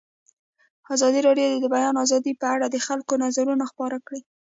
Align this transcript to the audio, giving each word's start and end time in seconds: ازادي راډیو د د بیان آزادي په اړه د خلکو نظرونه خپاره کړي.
ازادي 0.93 1.19
راډیو 1.27 1.47
د 1.51 1.55
د 1.61 1.65
بیان 1.75 1.95
آزادي 2.03 2.33
په 2.41 2.45
اړه 2.53 2.65
د 2.69 2.77
خلکو 2.87 3.13
نظرونه 3.23 3.63
خپاره 3.71 3.97
کړي. 4.07 4.21